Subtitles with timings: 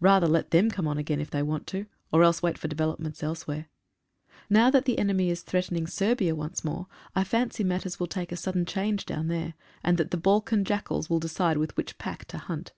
[0.00, 3.22] Rather let them come on again if they want to, or else wait for developments
[3.22, 3.68] elsewhere.
[4.50, 8.36] Now that the enemy is threatening Serbia once more I fancy matters will take a
[8.36, 9.54] sudden change down there,
[9.84, 12.72] and that the Balkan jackalls will decide with which pack to hunt.